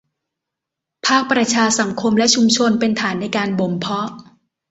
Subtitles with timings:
[1.07, 4.07] ภาคประชาสังคมและชุมชนเป็นฐานในการบ่มเพาะ